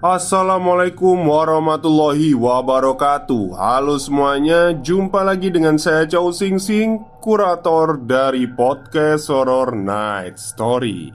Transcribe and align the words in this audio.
Assalamualaikum 0.00 1.28
warahmatullahi 1.28 2.32
wabarakatuh. 2.32 3.52
Halo 3.52 4.00
semuanya, 4.00 4.72
jumpa 4.72 5.20
lagi 5.20 5.52
dengan 5.52 5.76
saya 5.76 6.08
Chow 6.08 6.32
Sing 6.32 6.56
Sing 6.56 7.04
Kurator 7.20 8.00
dari 8.08 8.48
podcast 8.48 9.28
Horror 9.28 9.76
Night 9.76 10.40
Story. 10.40 11.12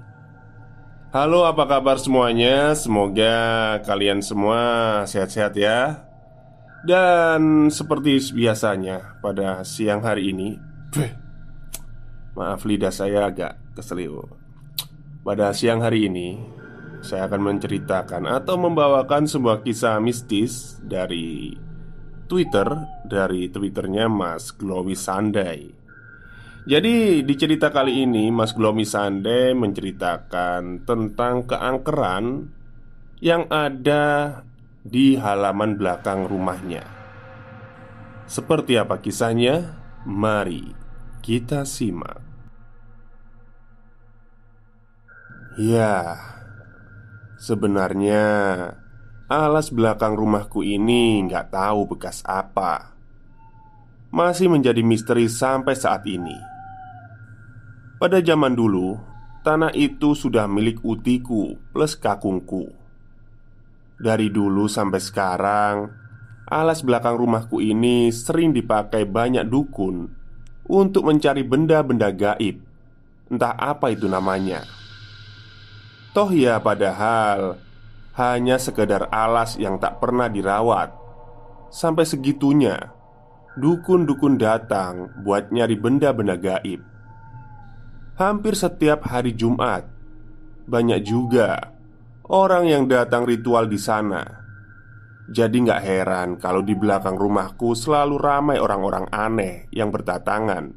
Halo 1.09 1.49
apa 1.49 1.65
kabar 1.65 1.97
semuanya? 1.97 2.77
Semoga 2.77 3.81
kalian 3.81 4.21
semua 4.21 4.61
sehat-sehat 5.09 5.57
ya. 5.57 6.05
Dan 6.85 7.73
seperti 7.73 8.37
biasanya 8.37 9.17
pada 9.17 9.65
siang 9.65 10.05
hari 10.05 10.29
ini 10.29 10.61
Maaf 12.37 12.61
lidah 12.61 12.93
saya 12.93 13.25
agak 13.25 13.57
keseliu 13.73 14.29
Pada 15.25 15.49
siang 15.57 15.81
hari 15.81 16.05
ini 16.05 16.37
saya 17.05 17.29
akan 17.29 17.53
menceritakan 17.53 18.25
atau 18.25 18.57
membawakan 18.57 19.29
sebuah 19.29 19.61
kisah 19.61 20.01
mistis 20.01 20.81
dari 20.81 21.53
Twitter 22.25 22.65
dari 23.05 23.53
Twitternya 23.53 24.09
Mas 24.09 24.49
Glowy 24.49 24.97
Sandai. 24.97 25.69
Jadi 26.65 27.21
di 27.21 27.33
cerita 27.37 27.69
kali 27.69 28.01
ini 28.01 28.33
Mas 28.33 28.57
Glowy 28.57 28.89
Sandai 28.89 29.53
menceritakan 29.53 30.81
tentang 30.81 31.45
keangkeran 31.45 32.49
yang 33.21 33.45
ada 33.53 34.41
di 34.81 35.13
halaman 35.13 35.77
belakang 35.77 36.25
rumahnya. 36.25 36.81
Seperti 38.25 38.81
apa 38.81 38.97
kisahnya? 38.97 39.77
Mari 40.09 40.73
kita 41.21 41.65
simak. 41.65 42.21
Ya, 45.57 46.17
Sebenarnya 47.45 48.25
alas 49.29 49.69
belakang 49.69 50.17
rumahku 50.17 50.65
ini 50.65 51.21
nggak 51.29 51.53
tahu 51.53 51.93
bekas 51.93 52.25
apa. 52.25 52.97
Masih 54.09 54.49
menjadi 54.49 54.81
misteri 54.81 55.29
sampai 55.29 55.77
saat 55.77 56.09
ini. 56.09 56.33
Pada 58.01 58.17
zaman 58.17 58.57
dulu 58.57 58.97
Tanah 59.45 59.69
itu 59.77 60.17
sudah 60.17 60.49
milik 60.49 60.81
utiku 60.81 61.53
plus 61.69 61.93
kakungku. 61.93 62.73
Dari 64.01 64.33
dulu 64.33 64.65
sampai 64.65 64.97
sekarang 64.97 65.75
Alas 66.49 66.81
belakang 66.81 67.13
rumahku 67.13 67.61
ini 67.61 68.09
sering 68.09 68.57
dipakai 68.57 69.05
banyak 69.05 69.45
dukun 69.45 70.09
Untuk 70.65 71.05
mencari 71.05 71.45
benda-benda 71.45 72.09
gaib. 72.09 72.57
Entah 73.29 73.53
apa 73.53 73.93
itu 73.93 74.09
namanya 74.09 74.84
Toh 76.15 76.31
ya 76.31 76.63
padahal 76.63 77.59
Hanya 78.15 78.55
sekedar 78.55 79.11
alas 79.11 79.59
yang 79.59 79.75
tak 79.75 79.99
pernah 79.99 80.31
dirawat. 80.31 80.95
Sampai 81.67 82.07
segitunya 82.07 82.79
Dukun-dukun 83.59 84.39
datang 84.39 85.11
buat 85.27 85.51
nyari 85.51 85.75
benda-benda 85.75 86.39
gaib. 86.39 86.79
Hampir 88.15 88.55
setiap 88.55 89.03
hari 89.11 89.35
Jumat 89.35 89.83
Banyak 90.63 91.03
juga 91.03 91.75
Orang 92.25 92.65
yang 92.65 92.89
datang 92.89 93.21
ritual 93.21 93.69
di 93.69 93.77
sana. 93.77 94.25
Jadi 95.29 95.61
nggak 95.61 95.83
heran 95.85 96.29
kalau 96.41 96.65
di 96.65 96.73
belakang 96.73 97.13
rumahku 97.13 97.77
selalu 97.77 98.17
ramai 98.17 98.57
orang-orang 98.57 99.05
aneh 99.13 99.69
yang 99.69 99.93
berdatangan. 99.93 100.73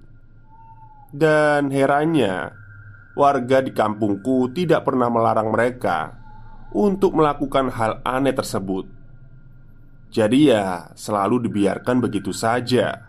Dan 1.09 1.73
herannya 1.73 2.53
warga 3.19 3.59
di 3.59 3.75
kampungku 3.75 4.55
tidak 4.55 4.87
pernah 4.87 5.11
melarang 5.11 5.51
mereka 5.51 6.15
untuk 6.71 7.19
melakukan 7.19 7.67
hal 7.75 7.99
aneh 8.07 8.31
tersebut. 8.31 8.87
Jadi, 10.15 10.55
ya 10.55 10.95
selalu 10.95 11.51
dibiarkan 11.51 11.99
begitu 11.99 12.31
saja. 12.31 13.03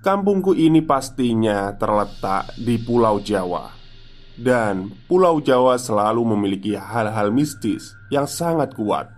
Kampungku 0.00 0.54
ini 0.54 0.80
pastinya 0.86 1.74
terletak 1.74 2.54
di 2.54 2.78
Pulau 2.78 3.18
Jawa, 3.18 3.74
dan 4.38 4.94
Pulau 5.10 5.42
Jawa 5.42 5.74
selalu 5.74 6.22
memiliki 6.38 6.78
hal-hal 6.78 7.34
mistis 7.34 7.98
yang 8.14 8.30
sangat 8.30 8.70
kuat. 8.78 9.10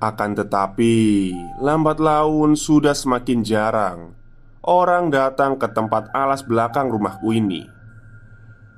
Akan 0.00 0.32
tetapi, 0.32 1.30
lambat 1.60 2.00
laun 2.00 2.56
sudah 2.56 2.96
semakin 2.96 3.44
jarang 3.44 4.16
orang 4.64 5.08
datang 5.08 5.56
ke 5.56 5.68
tempat 5.72 6.12
alas 6.12 6.44
belakang 6.44 6.92
rumahku 6.92 7.32
ini. 7.32 7.79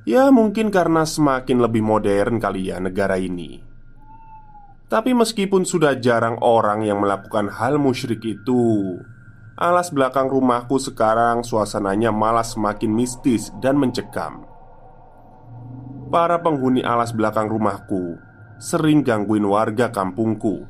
Ya 0.02 0.34
mungkin 0.34 0.74
karena 0.74 1.06
semakin 1.06 1.62
lebih 1.62 1.78
modern 1.78 2.42
kali 2.42 2.74
ya 2.74 2.82
negara 2.82 3.14
ini. 3.22 3.62
Tapi 4.90 5.14
meskipun 5.14 5.62
sudah 5.62 5.96
jarang 6.02 6.42
orang 6.42 6.82
yang 6.84 7.00
melakukan 7.00 7.48
hal 7.48 7.80
musyrik 7.80 8.20
itu 8.26 8.98
Alas 9.56 9.94
belakang 9.94 10.26
rumahku 10.26 10.80
sekarang 10.80 11.46
suasananya 11.46 12.10
malah 12.10 12.42
semakin 12.42 12.90
mistis 12.90 13.54
dan 13.62 13.78
mencekam. 13.78 14.42
Para 16.10 16.42
penghuni 16.42 16.82
alas 16.82 17.14
belakang 17.14 17.46
rumahku 17.46 18.18
Sering 18.58 19.06
gangguin 19.06 19.46
warga 19.46 19.88
kampungku. 19.94 20.66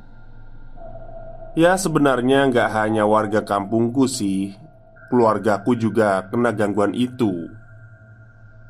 Ya 1.57 1.73
sebenarnya 1.75 2.47
nggak 2.53 2.69
hanya 2.69 3.03
warga 3.09 3.41
kampungku 3.41 4.05
sih 4.05 4.53
Keluargaku 5.09 5.73
juga 5.73 6.25
kena 6.29 6.53
gangguan 6.53 6.93
itu 6.93 7.49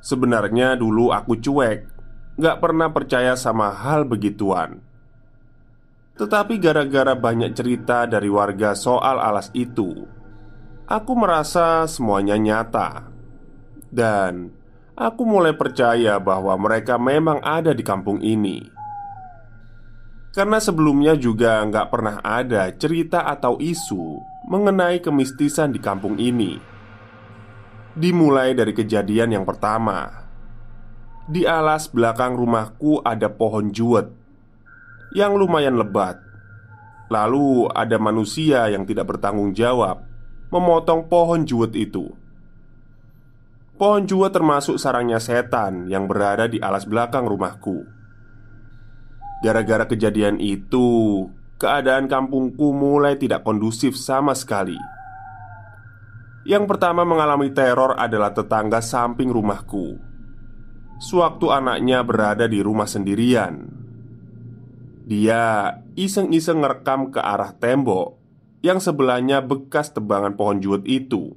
Sebenarnya 0.03 0.75
dulu 0.75 1.15
aku 1.15 1.39
cuek. 1.39 1.87
Gak 2.35 2.59
pernah 2.59 2.91
percaya 2.91 3.39
sama 3.39 3.71
hal 3.71 4.03
begituan. 4.03 4.83
Tetapi 6.19 6.59
gara-gara 6.59 7.15
banyak 7.15 7.55
cerita 7.55 8.03
dari 8.05 8.27
warga 8.27 8.75
soal 8.75 9.17
alas 9.17 9.49
itu 9.55 10.03
Aku 10.83 11.15
merasa 11.15 11.87
semuanya 11.87 12.35
nyata. 12.35 13.07
Dan 13.87 14.51
aku 14.99 15.23
mulai 15.23 15.55
percaya 15.55 16.19
bahwa 16.19 16.51
mereka 16.59 16.99
memang 16.99 17.39
ada 17.39 17.71
di 17.71 17.79
kampung 17.87 18.19
ini. 18.19 18.67
Karena 20.35 20.59
sebelumnya 20.59 21.15
juga 21.15 21.63
nggak 21.63 21.87
pernah 21.87 22.19
ada 22.19 22.67
cerita 22.75 23.23
atau 23.23 23.55
isu 23.63 24.19
mengenai 24.51 24.99
kemistisan 24.99 25.71
di 25.71 25.79
kampung 25.79 26.19
ini 26.19 26.72
Dimulai 27.93 28.57
dari 28.57 28.73
kejadian 28.73 29.37
yang 29.37 29.45
pertama. 29.45 30.25
Di 31.29 31.45
alas 31.45 31.85
belakang 31.85 32.33
rumahku 32.33 33.05
ada 33.05 33.29
pohon 33.29 33.69
juwet 33.69 34.09
Yang 35.13 35.45
lumayan 35.45 35.77
lebat. 35.77 36.17
Lalu 37.13 37.69
ada 37.69 38.01
manusia 38.01 38.65
yang 38.73 38.89
tidak 38.89 39.13
bertanggung 39.13 39.53
jawab 39.53 40.01
Memotong 40.49 41.05
pohon 41.05 41.45
juwet 41.45 41.77
itu. 41.77 42.09
Pohon 43.77 44.09
juwet 44.09 44.33
termasuk 44.33 44.81
sarangnya 44.81 45.21
setan 45.21 45.85
yang 45.85 46.09
berada 46.09 46.49
di 46.49 46.57
alas 46.57 46.89
belakang 46.89 47.29
rumahku. 47.29 47.85
Gara-gara 49.45 49.85
kejadian 49.85 50.41
itu 50.41 51.29
Keadaan 51.61 52.09
kampungku 52.09 52.73
mulai 52.73 53.21
tidak 53.21 53.45
kondusif 53.45 53.93
sama 53.93 54.33
sekali 54.33 54.81
Yang 56.43 56.75
pertama 56.75 57.07
mengalami 57.07 57.55
teror 57.55 57.95
adalah 57.95 58.35
tetangga 58.35 58.83
samping 58.83 59.31
rumahku. 59.31 59.95
Sewaktu 60.99 61.47
anaknya 61.47 62.03
berada 62.03 62.51
di 62.51 62.59
rumah 62.59 62.87
sendirian, 62.87 63.63
dia 65.03 65.71
iseng-iseng 65.95 66.63
ngerekam 66.63 67.11
ke 67.11 67.19
arah 67.19 67.55
tembok 67.55 68.19
yang 68.63 68.79
sebelahnya 68.79 69.43
bekas 69.43 69.91
tebangan 69.91 70.35
pohon 70.39 70.63
juwet 70.63 70.83
itu. 70.87 71.35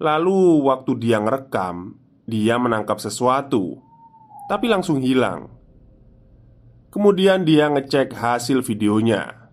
Lalu, 0.00 0.64
waktu 0.64 0.96
dia 1.00 1.20
ngerekam, 1.20 1.96
dia 2.24 2.56
menangkap 2.56 3.00
sesuatu, 3.00 3.80
tapi 4.48 4.68
langsung 4.68 5.00
hilang. 5.00 5.48
Kemudian 6.88 7.44
dia 7.44 7.68
ngecek 7.68 8.16
hasil 8.16 8.64
videonya, 8.64 9.48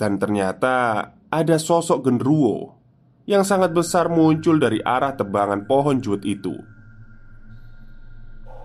dan 0.00 0.16
ternyata 0.16 1.08
ada 1.28 1.56
sosok 1.60 2.08
genderuwo 2.08 2.81
yang 3.32 3.48
sangat 3.48 3.72
besar 3.72 4.12
muncul 4.12 4.60
dari 4.60 4.84
arah 4.84 5.16
tebangan 5.16 5.64
pohon 5.64 6.04
juwet 6.04 6.20
itu. 6.28 6.52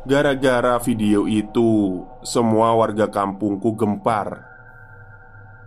Gara-gara 0.04 0.76
video 0.84 1.24
itu, 1.28 2.04
semua 2.28 2.76
warga 2.76 3.08
kampungku 3.08 3.76
gempar. 3.80 4.44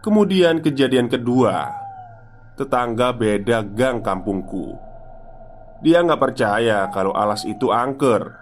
Kemudian 0.00 0.64
kejadian 0.64 1.12
kedua, 1.12 1.72
tetangga 2.56 3.12
beda 3.12 3.64
gang 3.72 4.00
kampungku. 4.00 4.76
Dia 5.80 6.04
nggak 6.04 6.20
percaya 6.20 6.88
kalau 6.92 7.12
alas 7.16 7.44
itu 7.44 7.68
angker, 7.68 8.32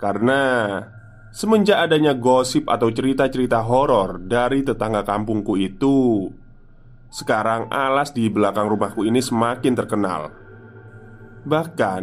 karena 0.00 0.40
semenjak 1.32 1.84
adanya 1.88 2.16
gosip 2.16 2.64
atau 2.68 2.88
cerita-cerita 2.88 3.60
horor 3.64 4.20
dari 4.24 4.64
tetangga 4.64 5.04
kampungku 5.04 5.56
itu, 5.60 6.28
sekarang 7.08 7.72
alas 7.72 8.12
di 8.12 8.28
belakang 8.28 8.68
rumahku 8.68 9.04
ini 9.04 9.24
semakin 9.24 9.72
terkenal. 9.72 10.28
Bahkan 11.48 12.02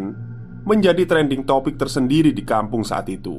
menjadi 0.66 1.06
trending 1.06 1.46
topik 1.46 1.78
tersendiri 1.78 2.34
di 2.34 2.42
kampung 2.42 2.82
saat 2.82 3.06
itu. 3.06 3.38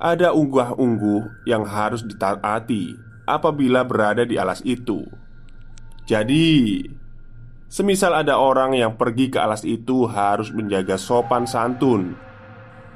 Ada 0.00 0.32
unggah-ungguh 0.32 1.44
yang 1.44 1.68
harus 1.68 2.00
ditaati 2.00 2.96
apabila 3.28 3.84
berada 3.84 4.24
di 4.24 4.40
alas 4.40 4.64
itu. 4.64 5.04
Jadi, 6.08 6.80
semisal 7.68 8.16
ada 8.16 8.40
orang 8.40 8.72
yang 8.72 8.96
pergi 8.96 9.28
ke 9.28 9.36
alas 9.36 9.60
itu 9.68 10.08
harus 10.08 10.48
menjaga 10.56 10.96
sopan 10.96 11.44
santun, 11.44 12.16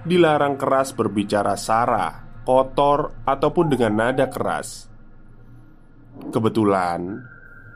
dilarang 0.09 0.57
keras 0.57 0.97
berbicara 0.97 1.61
sara, 1.61 2.25
kotor, 2.49 3.13
ataupun 3.29 3.69
dengan 3.69 3.93
nada 4.01 4.33
keras. 4.33 4.94
Kebetulan, 6.15 7.23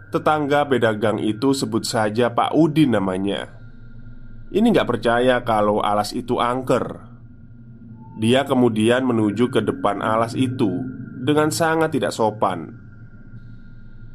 tetangga 0.08 0.64
beda 0.64 0.94
gang 0.96 1.20
itu 1.20 1.52
sebut 1.52 1.84
saja 1.84 2.32
Pak 2.32 2.54
Udin 2.54 2.96
namanya. 2.96 3.50
Ini 4.48 4.64
nggak 4.64 4.88
percaya 4.88 5.44
kalau 5.44 5.84
alas 5.84 6.16
itu 6.16 6.40
angker. 6.40 7.04
Dia 8.18 8.48
kemudian 8.48 9.04
menuju 9.04 9.52
ke 9.52 9.60
depan 9.62 10.00
alas 10.00 10.34
itu 10.34 10.82
dengan 11.22 11.52
sangat 11.52 11.94
tidak 11.94 12.10
sopan. 12.10 12.74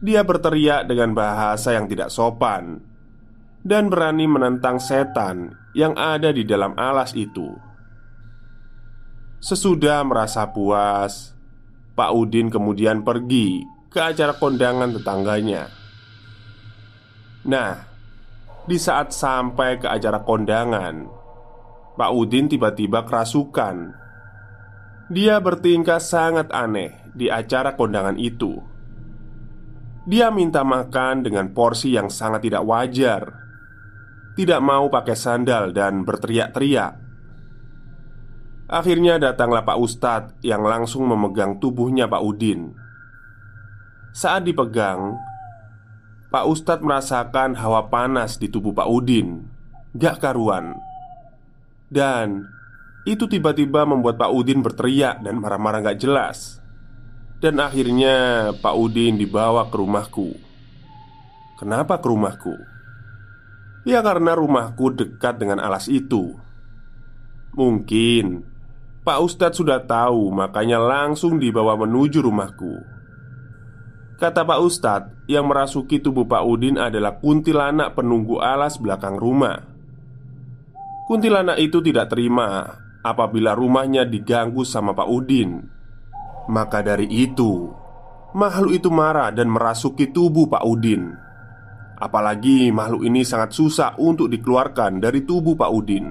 Dia 0.04 0.28
berteriak 0.28 0.90
dengan 0.90 1.16
bahasa 1.16 1.72
yang 1.72 1.88
tidak 1.88 2.12
sopan 2.12 2.84
dan 3.64 3.88
berani 3.88 4.28
menentang 4.28 4.82
setan 4.82 5.56
yang 5.72 5.96
ada 5.96 6.36
di 6.36 6.44
dalam 6.44 6.76
alas 6.76 7.16
itu. 7.16 7.56
Sesudah 9.40 10.04
merasa 10.04 10.52
puas, 10.52 11.32
Pak 11.96 12.12
Udin 12.12 12.52
kemudian 12.52 13.08
pergi 13.08 13.73
ke 13.94 14.02
acara 14.02 14.34
kondangan 14.34 14.90
tetangganya. 14.98 15.70
Nah, 17.46 17.78
di 18.66 18.78
saat 18.82 19.14
sampai 19.14 19.78
ke 19.78 19.86
acara 19.86 20.26
kondangan, 20.26 21.06
Pak 21.94 22.12
Udin 22.18 22.50
tiba-tiba 22.50 23.06
kerasukan. 23.06 23.94
Dia 25.14 25.38
bertingkah 25.38 26.02
sangat 26.02 26.50
aneh 26.50 27.06
di 27.14 27.30
acara 27.30 27.78
kondangan 27.78 28.18
itu. 28.18 28.58
Dia 30.10 30.34
minta 30.34 30.66
makan 30.66 31.22
dengan 31.22 31.54
porsi 31.54 31.94
yang 31.94 32.10
sangat 32.10 32.50
tidak 32.50 32.66
wajar. 32.66 33.24
Tidak 34.34 34.58
mau 34.58 34.90
pakai 34.90 35.14
sandal 35.14 35.70
dan 35.70 36.02
berteriak-teriak. 36.02 36.94
Akhirnya 38.74 39.22
datanglah 39.22 39.62
Pak 39.62 39.78
Ustadz 39.78 40.36
yang 40.42 40.66
langsung 40.66 41.06
memegang 41.06 41.62
tubuhnya 41.62 42.10
Pak 42.10 42.24
Udin. 42.26 42.83
Saat 44.14 44.46
dipegang, 44.46 45.18
Pak 46.30 46.46
Ustadz 46.46 46.86
merasakan 46.86 47.58
hawa 47.58 47.90
panas 47.90 48.38
di 48.38 48.46
tubuh 48.46 48.70
Pak 48.70 48.86
Udin. 48.86 49.42
Gak 49.98 50.22
karuan. 50.22 50.78
Dan 51.90 52.46
itu 53.10 53.26
tiba-tiba 53.26 53.90
membuat 53.90 54.22
Pak 54.22 54.30
Udin 54.30 54.62
berteriak 54.62 55.26
dan 55.26 55.42
marah-marah 55.42 55.82
gak 55.82 55.98
jelas. 55.98 56.62
Dan 57.42 57.58
akhirnya 57.58 58.54
Pak 58.54 58.76
Udin 58.78 59.18
dibawa 59.18 59.74
ke 59.74 59.82
rumahku. 59.82 60.38
Kenapa 61.58 61.98
ke 61.98 62.06
rumahku? 62.06 62.54
Ya 63.82 64.06
karena 64.06 64.38
rumahku 64.38 64.94
dekat 64.94 65.42
dengan 65.42 65.58
alas 65.58 65.90
itu. 65.90 66.38
Mungkin 67.58 68.46
Pak 69.02 69.18
Ustadz 69.26 69.58
sudah 69.58 69.82
tahu 69.82 70.30
makanya 70.30 70.78
langsung 70.78 71.42
dibawa 71.42 71.74
menuju 71.82 72.22
rumahku 72.22 72.94
Kata 74.14 74.46
Pak 74.46 74.60
Ustadz, 74.62 75.14
yang 75.26 75.50
merasuki 75.50 75.98
tubuh 75.98 76.30
Pak 76.30 76.44
Udin 76.46 76.78
adalah 76.78 77.18
kuntilanak 77.18 77.98
penunggu 77.98 78.40
alas 78.40 78.78
belakang 78.78 79.18
rumah. 79.18 79.58
Kuntilanak 81.10 81.60
itu 81.60 81.84
tidak 81.84 82.14
terima 82.14 82.64
apabila 83.04 83.52
rumahnya 83.58 84.08
diganggu 84.08 84.64
sama 84.64 84.96
Pak 84.96 85.10
Udin. 85.10 85.60
Maka 86.48 86.80
dari 86.84 87.08
itu, 87.10 87.72
makhluk 88.36 88.72
itu 88.76 88.90
marah 88.94 89.32
dan 89.32 89.52
merasuki 89.52 90.12
tubuh 90.12 90.48
Pak 90.48 90.64
Udin. 90.64 91.12
Apalagi 92.00 92.72
makhluk 92.72 93.08
ini 93.08 93.24
sangat 93.24 93.56
susah 93.56 93.96
untuk 93.96 94.28
dikeluarkan 94.28 95.00
dari 95.00 95.24
tubuh 95.24 95.56
Pak 95.56 95.72
Udin. 95.72 96.06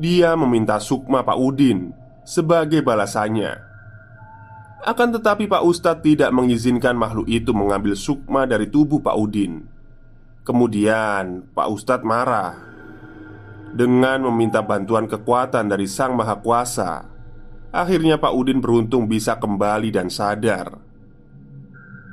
Dia 0.00 0.34
meminta 0.34 0.80
sukma 0.82 1.22
Pak 1.22 1.38
Udin 1.38 1.94
sebagai 2.26 2.82
balasannya. 2.82 3.69
Akan 4.80 5.12
tetapi 5.12 5.44
Pak 5.44 5.60
Ustadz 5.60 6.00
tidak 6.00 6.32
mengizinkan 6.32 6.96
makhluk 6.96 7.28
itu 7.28 7.52
mengambil 7.52 7.92
sukma 7.92 8.48
dari 8.48 8.64
tubuh 8.64 9.04
Pak 9.04 9.12
Udin. 9.12 9.68
Kemudian 10.40 11.44
Pak 11.52 11.68
Ustadz 11.68 12.06
marah 12.06 12.56
Dengan 13.70 14.24
meminta 14.24 14.64
bantuan 14.64 15.04
kekuatan 15.06 15.70
dari 15.70 15.84
Sang 15.86 16.16
Maha 16.16 16.40
Kuasa. 16.40 17.06
Akhirnya 17.70 18.18
Pak 18.18 18.34
Udin 18.34 18.58
beruntung 18.58 19.06
bisa 19.06 19.38
kembali 19.38 19.94
dan 19.94 20.10
sadar. 20.10 20.74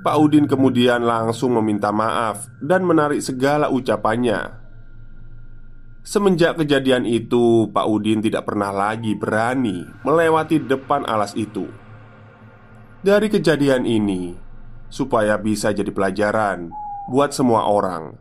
Pak 0.05 0.15
Udin 0.21 0.45
kemudian 0.45 1.01
langsung 1.01 1.57
meminta 1.57 1.89
maaf 1.89 2.45
dan 2.61 2.85
menarik 2.85 3.25
segala 3.25 3.73
ucapannya. 3.73 4.53
Semenjak 6.05 6.61
kejadian 6.61 7.03
itu, 7.03 7.67
Pak 7.73 7.89
Udin 7.89 8.21
tidak 8.21 8.47
pernah 8.47 8.69
lagi 8.69 9.17
berani 9.17 9.83
melewati 10.05 10.61
depan 10.61 11.03
alas 11.09 11.33
itu. 11.33 11.86
Dari 12.97 13.29
kejadian 13.29 13.85
ini, 13.85 14.33
supaya 14.89 15.37
bisa 15.37 15.69
jadi 15.69 15.93
pelajaran 15.93 16.73
buat 17.05 17.29
semua 17.29 17.69
orang 17.69 18.17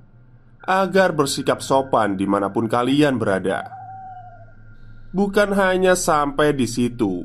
agar 0.68 1.16
bersikap 1.16 1.64
sopan 1.64 2.21
di 2.21 2.28
mana 2.28 2.52
pun 2.52 2.68
kalian 2.68 3.16
berada. 3.16 3.64
Bukan 5.16 5.56
hanya 5.56 5.97
sampai 5.97 6.52
di 6.52 6.68
situ, 6.68 7.25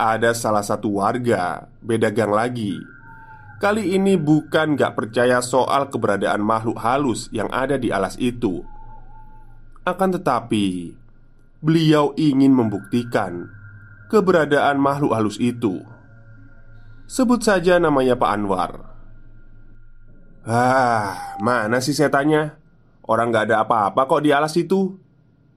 ada 0.00 0.32
salah 0.32 0.64
satu 0.64 0.96
warga 0.96 1.68
beda 1.84 2.08
gang 2.08 2.32
lagi. 2.32 2.80
Kali 3.60 3.92
ini 3.92 4.16
bukan 4.16 4.72
gak 4.72 4.96
percaya 4.96 5.44
soal 5.44 5.92
keberadaan 5.92 6.40
makhluk 6.40 6.80
halus 6.80 7.28
yang 7.28 7.52
ada 7.52 7.76
di 7.76 7.92
alas 7.92 8.16
itu. 8.16 8.64
Akan 9.84 10.16
tetapi, 10.16 10.96
beliau 11.60 12.16
ingin 12.16 12.56
membuktikan 12.56 13.52
keberadaan 14.08 14.80
makhluk 14.80 15.12
halus 15.12 15.36
itu 15.36 15.84
Sebut 17.06 17.38
saja 17.38 17.78
namanya 17.78 18.18
Pak 18.18 18.30
Anwar. 18.34 18.72
Ah, 20.42 21.38
mana 21.38 21.78
sih 21.78 21.94
setannya? 21.94 22.58
Orang 23.06 23.30
gak 23.30 23.50
ada 23.50 23.62
apa-apa 23.62 24.10
kok 24.10 24.22
di 24.26 24.34
alas 24.34 24.54
itu 24.58 24.98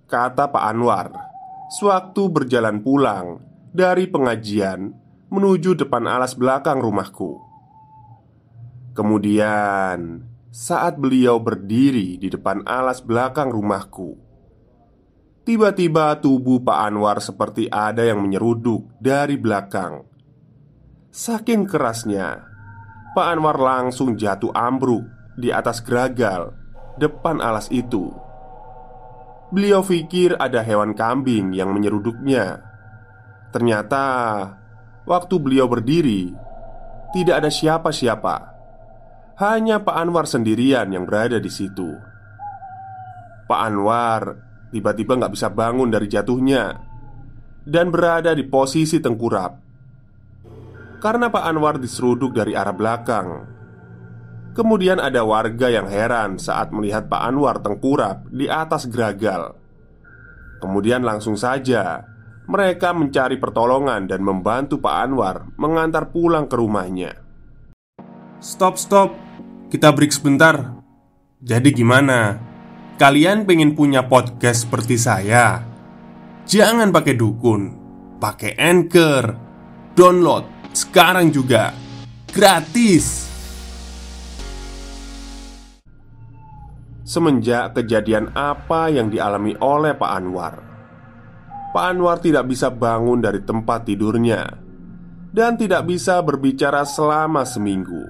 Kata 0.06 0.50
Pak 0.50 0.66
Anwar. 0.66 1.10
Sewaktu 1.74 2.22
berjalan 2.30 2.82
pulang 2.82 3.42
Dari 3.70 4.06
pengajian 4.10 4.94
Menuju 5.30 5.78
depan 5.78 6.10
alas 6.10 6.34
belakang 6.34 6.82
rumahku. 6.82 7.38
Kemudian 8.98 10.26
Saat 10.50 10.98
beliau 10.98 11.38
berdiri 11.38 12.18
di 12.18 12.30
depan 12.30 12.66
alas 12.66 13.02
belakang 13.06 13.54
rumahku 13.54 14.18
Tiba-tiba 15.46 16.18
tubuh 16.22 16.62
Pak 16.62 16.78
Anwar 16.90 17.18
seperti 17.22 17.70
ada 17.70 18.06
yang 18.06 18.22
menyeruduk 18.22 18.90
dari 19.02 19.38
belakang 19.38 20.09
Saking 21.10 21.66
kerasnya, 21.66 22.46
Pak 23.18 23.28
Anwar 23.34 23.58
langsung 23.58 24.14
jatuh 24.14 24.54
ambruk 24.54 25.10
di 25.34 25.50
atas 25.50 25.82
geragal 25.82 26.54
depan 27.02 27.42
alas 27.42 27.66
itu. 27.74 28.14
Beliau 29.50 29.82
pikir 29.82 30.38
ada 30.38 30.62
hewan 30.62 30.94
kambing 30.94 31.58
yang 31.58 31.74
menyeruduknya. 31.74 32.62
Ternyata 33.50 34.06
waktu 35.10 35.36
beliau 35.42 35.66
berdiri, 35.66 36.30
tidak 37.10 37.42
ada 37.42 37.50
siapa-siapa. 37.50 38.36
Hanya 39.42 39.82
Pak 39.82 39.96
Anwar 39.98 40.30
sendirian 40.30 40.94
yang 40.94 41.10
berada 41.10 41.42
di 41.42 41.50
situ. 41.50 41.90
Pak 43.50 43.60
Anwar 43.66 44.38
tiba-tiba 44.70 45.18
nggak 45.18 45.34
bisa 45.34 45.50
bangun 45.50 45.90
dari 45.90 46.06
jatuhnya 46.06 46.78
dan 47.66 47.90
berada 47.90 48.38
di 48.38 48.46
posisi 48.46 49.02
tengkurap. 49.02 49.69
Karena 51.00 51.32
Pak 51.32 51.44
Anwar 51.48 51.80
diseruduk 51.80 52.36
dari 52.36 52.60
arah 52.60 52.76
belakang. 52.76 53.28
Kemudian 54.52 55.00
ada 55.00 55.24
warga 55.24 55.72
yang 55.72 55.88
heran 55.88 56.36
saat 56.36 56.76
melihat 56.76 57.08
Pak 57.08 57.24
Anwar 57.24 57.64
tengkurap 57.64 58.28
di 58.28 58.52
atas 58.52 58.84
geragal. 58.92 59.56
Kemudian 60.60 61.08
langsung 61.08 61.40
saja 61.40 62.04
mereka 62.50 62.92
mencari 62.92 63.40
pertolongan 63.40 64.12
dan 64.12 64.20
membantu 64.20 64.84
Pak 64.84 64.96
Anwar 65.00 65.48
mengantar 65.56 66.12
pulang 66.12 66.52
ke 66.52 66.60
rumahnya. 66.60 67.16
Stop, 68.44 68.76
stop. 68.76 69.16
Kita 69.72 69.96
break 69.96 70.12
sebentar. 70.12 70.84
Jadi 71.40 71.72
gimana? 71.72 72.36
Kalian 73.00 73.48
pengen 73.48 73.80
punya 73.80 74.04
podcast 74.12 74.68
seperti 74.68 75.00
saya? 75.00 75.64
Jangan 76.44 76.92
pakai 76.92 77.16
dukun, 77.16 77.62
pakai 78.20 78.60
anchor. 78.60 79.48
Download 79.96 80.59
sekarang 80.74 81.34
juga. 81.34 81.74
Gratis. 82.30 83.30
Semenjak 87.10 87.74
kejadian 87.74 88.30
apa 88.38 88.94
yang 88.94 89.10
dialami 89.10 89.58
oleh 89.58 89.98
Pak 89.98 90.12
Anwar 90.14 90.62
Pak 91.74 91.86
Anwar 91.90 92.22
tidak 92.22 92.46
bisa 92.46 92.70
bangun 92.70 93.18
dari 93.18 93.42
tempat 93.42 93.90
tidurnya 93.90 94.46
Dan 95.34 95.58
tidak 95.58 95.90
bisa 95.90 96.22
berbicara 96.22 96.86
selama 96.86 97.50
seminggu 97.50 98.06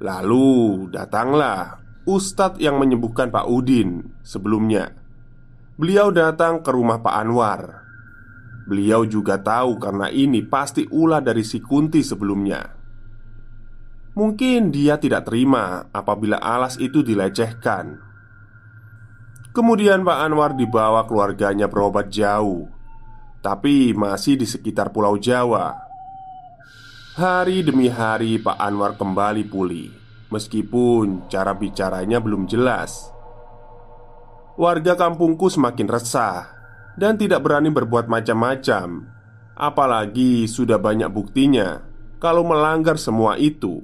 Lalu 0.00 0.88
datanglah 0.96 1.76
Ustadz 2.08 2.56
yang 2.56 2.80
menyembuhkan 2.80 3.28
Pak 3.28 3.44
Udin 3.44 4.00
sebelumnya 4.24 4.96
Beliau 5.76 6.08
datang 6.08 6.64
ke 6.64 6.72
rumah 6.72 7.04
Pak 7.04 7.14
Anwar 7.20 7.81
Beliau 8.72 9.04
juga 9.04 9.36
tahu 9.36 9.76
karena 9.76 10.08
ini 10.08 10.40
pasti 10.40 10.88
ulah 10.88 11.20
dari 11.20 11.44
si 11.44 11.60
Kunti 11.60 12.00
sebelumnya 12.00 12.80
Mungkin 14.12 14.68
dia 14.68 15.00
tidak 15.00 15.24
terima 15.24 15.88
apabila 15.88 16.36
alas 16.36 16.76
itu 16.76 17.00
dilecehkan. 17.00 17.96
Kemudian 19.56 20.04
Pak 20.04 20.18
Anwar 20.20 20.52
dibawa 20.52 21.08
keluarganya 21.08 21.64
berobat 21.64 22.12
jauh, 22.12 22.68
tapi 23.40 23.96
masih 23.96 24.36
di 24.36 24.44
sekitar 24.44 24.92
Pulau 24.92 25.16
Jawa. 25.16 25.76
Hari 27.16 27.64
demi 27.64 27.88
hari, 27.88 28.36
Pak 28.36 28.56
Anwar 28.60 29.00
kembali 29.00 29.48
pulih, 29.48 29.88
meskipun 30.28 31.28
cara 31.32 31.56
bicaranya 31.56 32.20
belum 32.20 32.48
jelas. 32.48 33.08
Warga 34.60 34.92
kampungku 34.92 35.48
semakin 35.48 35.88
resah 35.88 36.61
dan 36.96 37.16
tidak 37.16 37.44
berani 37.44 37.72
berbuat 37.72 38.08
macam-macam, 38.08 39.08
apalagi 39.56 40.44
sudah 40.44 40.76
banyak 40.76 41.08
buktinya 41.08 41.84
kalau 42.22 42.46
melanggar 42.46 43.00
semua 43.00 43.34
itu 43.40 43.82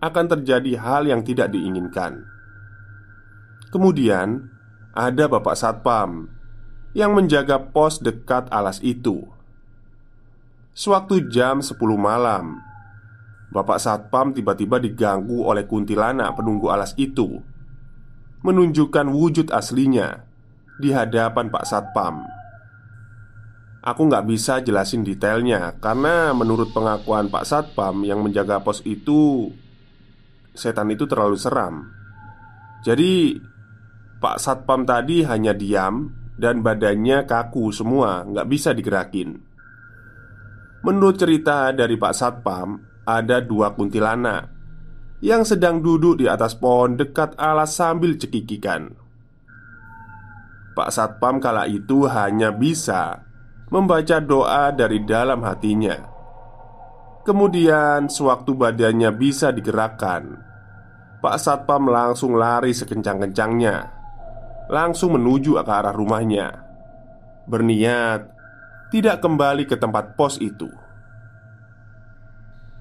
akan 0.00 0.26
terjadi 0.38 0.80
hal 0.80 1.08
yang 1.08 1.20
tidak 1.26 1.52
diinginkan. 1.52 2.24
Kemudian, 3.70 4.50
ada 4.96 5.30
Bapak 5.30 5.54
Satpam 5.54 6.26
yang 6.96 7.14
menjaga 7.14 7.70
pos 7.70 8.02
dekat 8.02 8.50
alas 8.50 8.82
itu. 8.82 9.22
Sewaktu 10.74 11.30
jam 11.30 11.62
10 11.62 11.76
malam, 11.94 12.58
Bapak 13.50 13.78
Satpam 13.82 14.30
tiba-tiba 14.30 14.78
diganggu 14.78 15.42
oleh 15.42 15.66
kuntilanak 15.66 16.38
penunggu 16.38 16.70
alas 16.70 16.94
itu, 16.98 17.42
menunjukkan 18.46 19.06
wujud 19.10 19.50
aslinya 19.50 20.24
di 20.78 20.94
hadapan 20.94 21.50
Pak 21.50 21.64
Satpam. 21.66 22.39
Aku 23.80 24.12
nggak 24.12 24.28
bisa 24.28 24.60
jelasin 24.60 25.00
detailnya 25.00 25.72
karena 25.80 26.36
menurut 26.36 26.68
pengakuan 26.76 27.32
Pak 27.32 27.48
Satpam 27.48 28.04
yang 28.04 28.20
menjaga 28.20 28.60
pos 28.60 28.84
itu 28.84 29.48
setan 30.52 30.92
itu 30.92 31.08
terlalu 31.08 31.40
seram. 31.40 31.88
Jadi, 32.84 33.40
Pak 34.20 34.36
Satpam 34.36 34.84
tadi 34.84 35.24
hanya 35.24 35.56
diam 35.56 36.12
dan 36.36 36.60
badannya 36.60 37.24
kaku 37.24 37.72
semua, 37.72 38.20
nggak 38.28 38.48
bisa 38.52 38.76
digerakin. 38.76 39.40
Menurut 40.84 41.16
cerita 41.16 41.72
dari 41.72 41.96
Pak 41.96 42.12
Satpam, 42.12 42.76
ada 43.08 43.40
dua 43.40 43.72
kuntilanak 43.72 44.52
yang 45.24 45.44
sedang 45.44 45.80
duduk 45.80 46.20
di 46.20 46.28
atas 46.28 46.52
pohon 46.56 47.00
dekat 47.00 47.32
alas 47.40 47.76
sambil 47.76 48.16
cekikikan. 48.16 48.92
Pak 50.76 50.88
Satpam 50.92 51.40
kala 51.40 51.64
itu 51.64 52.04
hanya 52.08 52.52
bisa 52.52 53.29
membaca 53.70 54.18
doa 54.18 54.74
dari 54.74 54.98
dalam 55.06 55.46
hatinya. 55.46 55.96
Kemudian, 57.22 58.10
sewaktu 58.10 58.50
badannya 58.58 59.14
bisa 59.14 59.54
digerakkan, 59.54 60.42
Pak 61.22 61.36
Satpam 61.38 61.86
langsung 61.86 62.34
lari 62.34 62.74
sekencang-kencangnya, 62.74 63.76
langsung 64.66 65.14
menuju 65.14 65.54
ke 65.62 65.70
arah 65.70 65.94
rumahnya, 65.94 66.66
berniat 67.46 68.26
tidak 68.90 69.22
kembali 69.22 69.70
ke 69.70 69.78
tempat 69.78 70.18
pos 70.18 70.42
itu. 70.42 70.66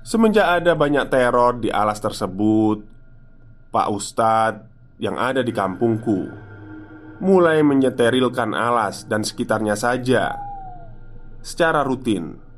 Semenjak 0.02 0.64
ada 0.64 0.74
banyak 0.74 1.06
teror 1.12 1.62
di 1.62 1.70
alas 1.70 2.02
tersebut, 2.02 2.82
Pak 3.70 3.88
Ustadz 3.94 4.66
yang 4.98 5.22
ada 5.22 5.46
di 5.46 5.54
kampungku 5.54 6.50
mulai 7.20 7.60
menyeterilkan 7.60 8.56
alas 8.56 9.04
dan 9.04 9.28
sekitarnya 9.28 9.76
saja 9.76 10.49
secara 11.40 11.84
rutin. 11.84 12.50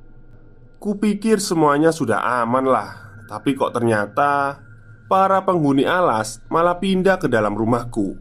Kupikir 0.81 1.37
semuanya 1.37 1.93
sudah 1.93 2.41
aman 2.41 2.65
lah 2.65 3.21
Tapi 3.29 3.53
kok 3.53 3.69
ternyata 3.69 4.57
Para 5.05 5.37
penghuni 5.45 5.85
alas 5.85 6.41
malah 6.49 6.81
pindah 6.81 7.21
ke 7.21 7.29
dalam 7.29 7.53
rumahku. 7.53 8.17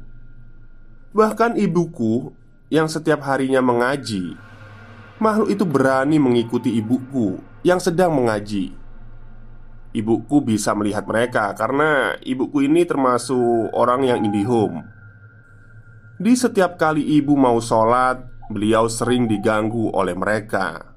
Bahkan 1.17 1.57
ibuku 1.57 2.37
Yang 2.69 3.01
setiap 3.01 3.25
harinya 3.25 3.65
mengaji 3.65 4.37
Makhluk 5.25 5.49
itu 5.49 5.65
berani 5.65 6.21
mengikuti 6.21 6.77
ibuku 6.77 7.41
Yang 7.65 7.89
sedang 7.89 8.13
mengaji. 8.13 8.77
Ibuku 9.97 10.45
bisa 10.45 10.77
melihat 10.77 11.09
mereka 11.09 11.57
Karena 11.57 12.13
ibuku 12.21 12.69
ini 12.69 12.85
termasuk 12.85 13.73
orang 13.73 14.05
yang 14.05 14.21
indihome. 14.21 14.85
Di 16.21 16.37
setiap 16.37 16.77
kali 16.77 17.01
ibu 17.17 17.33
mau 17.41 17.57
sholat 17.57 18.21
Beliau 18.51 18.91
sering 18.91 19.31
diganggu 19.31 19.95
oleh 19.95 20.19
mereka 20.19 20.91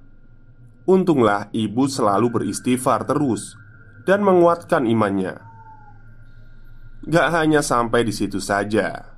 Untunglah 0.83 1.47
ibu 1.55 1.87
selalu 1.87 2.27
beristighfar 2.27 3.07
terus 3.07 3.55
dan 4.03 4.19
menguatkan 4.19 4.83
imannya. 4.83 5.39
Gak 7.07 7.27
hanya 7.31 7.63
sampai 7.63 8.03
di 8.03 8.11
situ 8.11 8.43
saja. 8.43 9.15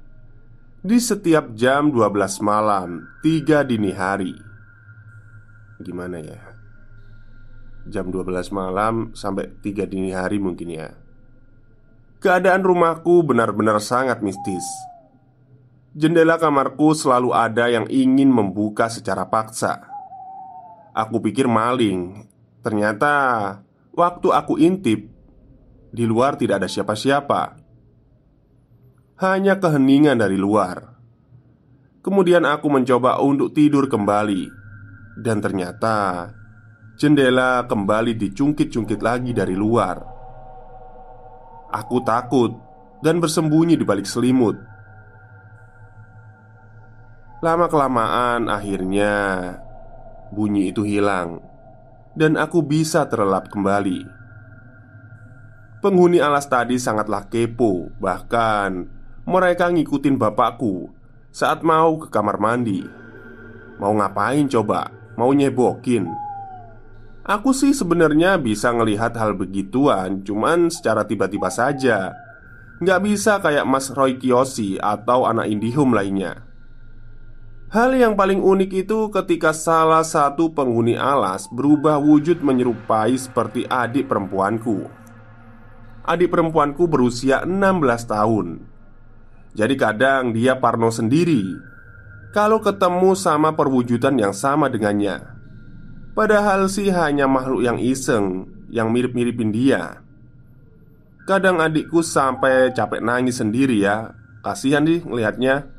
Di 0.85 1.01
setiap 1.01 1.57
jam 1.57 1.89
12 1.89 2.45
malam, 2.45 3.09
3 3.25 3.65
dini 3.65 3.89
hari. 3.89 4.37
Gimana 5.81 6.21
ya? 6.21 6.37
Jam 7.89 8.13
12 8.13 8.53
malam 8.53 9.09
sampai 9.17 9.49
3 9.65 9.89
dini 9.89 10.13
hari 10.13 10.37
mungkin 10.37 10.69
ya. 10.69 10.93
Keadaan 12.21 12.61
rumahku 12.61 13.25
benar-benar 13.25 13.81
sangat 13.81 14.21
mistis. 14.21 14.65
Jendela 15.95 16.35
kamarku 16.35 16.91
selalu 16.91 17.31
ada 17.31 17.71
yang 17.71 17.87
ingin 17.87 18.27
membuka 18.27 18.91
secara 18.91 19.23
paksa 19.31 19.95
Aku 20.95 21.19
pikir 21.19 21.43
maling. 21.43 22.23
Ternyata 22.63 23.11
waktu 23.91 24.27
aku 24.31 24.55
intip 24.55 25.11
di 25.91 26.07
luar 26.07 26.39
tidak 26.39 26.63
ada 26.63 26.71
siapa-siapa. 26.71 27.59
Hanya 29.19 29.59
keheningan 29.59 30.15
dari 30.15 30.39
luar. 30.39 30.95
Kemudian 31.99 32.47
aku 32.47 32.71
mencoba 32.71 33.19
untuk 33.19 33.51
tidur 33.51 33.91
kembali 33.91 34.47
dan 35.19 35.43
ternyata 35.43 36.31
jendela 36.95 37.67
kembali 37.67 38.15
dicungkit-cungkit 38.15 39.03
lagi 39.03 39.35
dari 39.35 39.55
luar. 39.55 39.99
Aku 41.75 41.99
takut 42.07 42.55
dan 43.03 43.19
bersembunyi 43.19 43.75
di 43.75 43.83
balik 43.83 44.07
selimut. 44.07 44.74
Lama-kelamaan 47.45 48.49
akhirnya 48.49 49.13
bunyi 50.33 50.73
itu 50.73 50.81
hilang 50.81 51.45
dan 52.17 52.41
aku 52.41 52.65
bisa 52.65 53.05
terlelap 53.05 53.53
kembali. 53.53 54.01
Penghuni 55.77 56.17
alas 56.17 56.49
tadi 56.49 56.81
sangatlah 56.81 57.29
kepo 57.29 57.93
Bahkan 58.01 58.71
mereka 59.29 59.69
ngikutin 59.69 60.17
bapakku 60.17 60.89
Saat 61.29 61.61
mau 61.61 62.01
ke 62.01 62.09
kamar 62.09 62.41
mandi 62.41 62.81
Mau 63.77 63.93
ngapain 63.93 64.49
coba? 64.49 64.89
Mau 65.13 65.29
nyebokin? 65.29 66.09
Aku 67.21 67.53
sih 67.53 67.77
sebenarnya 67.77 68.41
bisa 68.41 68.73
ngelihat 68.73 69.13
hal 69.13 69.37
begituan 69.37 70.25
Cuman 70.25 70.73
secara 70.73 71.05
tiba-tiba 71.05 71.53
saja 71.53 72.17
Nggak 72.81 72.99
bisa 73.05 73.37
kayak 73.37 73.69
Mas 73.69 73.93
Roy 73.93 74.17
Kiyoshi 74.17 74.81
atau 74.81 75.29
anak 75.29 75.53
Indihome 75.53 75.93
lainnya 75.93 76.54
Hal 77.73 77.97
yang 77.97 78.13
paling 78.13 78.45
unik 78.45 78.71
itu 78.85 79.09
ketika 79.09 79.49
salah 79.49 80.05
satu 80.05 80.53
penghuni 80.53 80.93
alas 80.93 81.49
berubah 81.49 81.97
wujud 81.97 82.45
menyerupai 82.45 83.17
seperti 83.17 83.65
adik 83.65 84.05
perempuanku. 84.05 84.85
Adik 86.05 86.29
perempuanku 86.29 86.85
berusia 86.85 87.41
16 87.41 88.05
tahun. 88.05 88.47
Jadi 89.55 89.75
kadang 89.79 90.35
dia 90.35 90.59
parno 90.59 90.91
sendiri 90.91 91.47
Kalau 92.35 92.59
ketemu 92.59 93.15
sama 93.15 93.55
perwujudan 93.55 94.19
yang 94.19 94.35
sama 94.35 94.67
dengannya. 94.67 95.23
Padahal 96.13 96.67
sih 96.67 96.91
hanya 96.91 97.25
makhluk 97.25 97.63
yang 97.63 97.79
iseng 97.81 98.45
Yang 98.69 98.87
mirip-miripin 98.91 99.49
dia. 99.55 100.03
Kadang 101.25 101.57
adikku 101.57 102.05
sampai 102.05 102.69
capek 102.77 103.01
nangis 103.01 103.41
sendiri 103.41 103.81
ya. 103.81 104.13
Kasihan 104.45 104.85
nih 104.85 105.01
ngelihatnya 105.01 105.74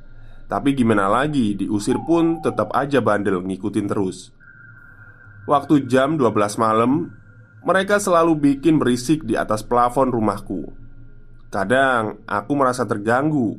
Tapi 0.46 0.78
gimana 0.78 1.10
lagi 1.10 1.58
diusir 1.58 1.98
pun 2.06 2.38
tetap 2.38 2.70
aja 2.74 3.02
bandel 3.02 3.42
ngikutin 3.42 3.86
terus 3.90 4.36
Waktu 5.46 5.86
jam 5.86 6.18
12 6.18 6.58
malam 6.58 7.14
mereka 7.62 8.02
selalu 8.02 8.34
bikin 8.34 8.82
berisik 8.82 9.22
di 9.22 9.38
atas 9.38 9.62
plafon 9.62 10.10
rumahku. 10.10 10.74
Kadang 11.54 12.18
aku 12.26 12.52
merasa 12.58 12.82
terganggu, 12.82 13.54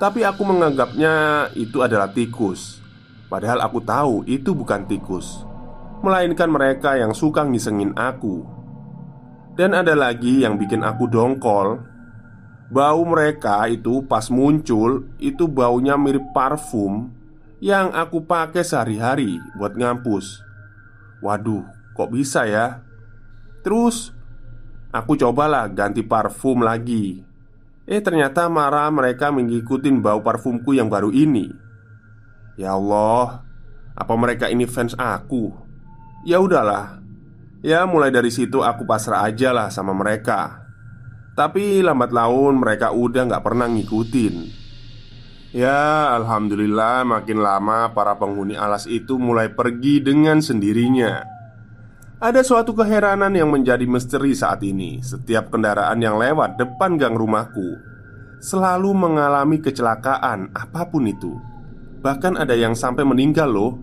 tapi 0.00 0.24
aku 0.24 0.40
menganggapnya 0.40 1.48
itu 1.52 1.84
adalah 1.84 2.08
tikus. 2.08 2.80
Padahal 3.28 3.60
aku 3.60 3.84
tahu 3.84 4.24
itu 4.24 4.56
bukan 4.56 4.88
tikus, 4.88 5.44
melainkan 6.00 6.48
mereka 6.48 6.96
yang 6.96 7.12
suka 7.12 7.44
ngisengin 7.44 7.92
aku. 7.92 8.48
Dan 9.52 9.76
ada 9.76 9.92
lagi 9.92 10.48
yang 10.48 10.56
bikin 10.56 10.80
aku 10.80 11.12
dongkol. 11.12 11.91
Bau 12.72 13.04
mereka 13.04 13.68
itu 13.68 14.00
pas 14.08 14.32
muncul, 14.32 15.04
itu 15.20 15.44
baunya 15.44 16.00
mirip 16.00 16.24
parfum 16.32 17.12
yang 17.60 17.92
aku 17.92 18.24
pakai 18.24 18.64
sehari-hari 18.64 19.36
buat 19.60 19.76
ngampus. 19.76 20.40
Waduh, 21.20 21.68
kok 21.92 22.08
bisa 22.08 22.48
ya? 22.48 22.80
Terus 23.60 24.16
Aku 24.92 25.16
cobalah 25.16 25.72
ganti 25.72 26.04
parfum 26.04 26.60
lagi 26.60 27.24
Eh 27.88 28.04
ternyata 28.04 28.44
marah 28.52 28.92
mereka 28.92 29.32
mengikuti 29.32 29.88
bau 29.88 30.20
parfumku 30.20 30.76
yang 30.76 30.92
baru 30.92 31.08
ini 31.08 31.48
Ya 32.60 32.76
Allah 32.76 33.40
Apa 33.96 34.12
mereka 34.20 34.52
ini 34.52 34.68
fans 34.68 34.92
aku? 35.00 35.48
Ya 36.28 36.44
udahlah 36.44 37.00
Ya 37.64 37.88
mulai 37.88 38.12
dari 38.12 38.28
situ 38.28 38.60
aku 38.60 38.84
pasrah 38.84 39.24
aja 39.24 39.54
lah 39.56 39.72
sama 39.72 39.96
mereka 39.96 40.61
Tapi 41.32 41.80
lambat 41.80 42.12
laun 42.12 42.60
mereka 42.60 42.92
udah 42.92 43.24
gak 43.24 43.44
pernah 43.44 43.64
ngikutin 43.64 44.60
Ya 45.52 46.12
Alhamdulillah 46.16 47.04
makin 47.04 47.40
lama 47.40 47.92
para 47.92 48.16
penghuni 48.16 48.56
alas 48.56 48.84
itu 48.88 49.16
mulai 49.16 49.52
pergi 49.52 50.00
dengan 50.00 50.40
sendirinya 50.40 51.32
ada 52.22 52.38
suatu 52.46 52.70
keheranan 52.70 53.34
yang 53.34 53.50
menjadi 53.50 53.82
misteri 53.82 54.30
saat 54.30 54.62
ini. 54.62 55.02
Setiap 55.02 55.50
kendaraan 55.50 55.98
yang 55.98 56.22
lewat 56.22 56.54
depan 56.54 56.94
gang 56.94 57.18
rumahku 57.18 57.82
selalu 58.38 58.94
mengalami 58.94 59.58
kecelakaan 59.58 60.54
apa 60.54 60.86
pun 60.86 61.10
itu. 61.10 61.34
Bahkan 61.98 62.38
ada 62.38 62.54
yang 62.54 62.78
sampai 62.78 63.02
meninggal 63.02 63.50
loh. 63.50 63.74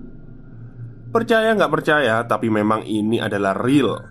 Percaya 1.11 1.51
nggak 1.51 1.67
percaya, 1.67 2.23
tapi 2.23 2.47
memang 2.47 2.87
ini 2.87 3.19
adalah 3.19 3.59
real. 3.59 4.07